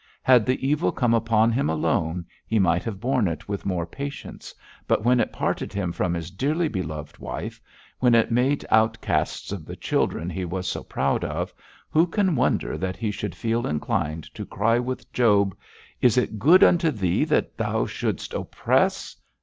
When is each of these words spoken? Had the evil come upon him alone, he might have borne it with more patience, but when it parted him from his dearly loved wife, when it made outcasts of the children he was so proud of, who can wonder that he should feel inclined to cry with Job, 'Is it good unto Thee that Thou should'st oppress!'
Had 0.23 0.47
the 0.47 0.67
evil 0.67 0.91
come 0.91 1.13
upon 1.13 1.51
him 1.51 1.69
alone, 1.69 2.25
he 2.47 2.57
might 2.57 2.83
have 2.85 2.99
borne 2.99 3.27
it 3.27 3.47
with 3.47 3.67
more 3.67 3.85
patience, 3.85 4.51
but 4.87 5.03
when 5.03 5.19
it 5.19 5.31
parted 5.31 5.71
him 5.73 5.91
from 5.91 6.15
his 6.15 6.31
dearly 6.31 6.71
loved 6.81 7.19
wife, 7.19 7.61
when 7.99 8.15
it 8.15 8.31
made 8.31 8.65
outcasts 8.71 9.51
of 9.51 9.63
the 9.63 9.75
children 9.75 10.27
he 10.27 10.43
was 10.43 10.67
so 10.67 10.81
proud 10.81 11.23
of, 11.23 11.53
who 11.91 12.07
can 12.07 12.35
wonder 12.35 12.79
that 12.79 12.97
he 12.97 13.11
should 13.11 13.35
feel 13.35 13.67
inclined 13.67 14.23
to 14.33 14.43
cry 14.43 14.79
with 14.79 15.13
Job, 15.13 15.55
'Is 16.01 16.17
it 16.17 16.39
good 16.39 16.63
unto 16.63 16.89
Thee 16.89 17.23
that 17.25 17.55
Thou 17.55 17.85
should'st 17.85 18.33
oppress!' 18.33 19.15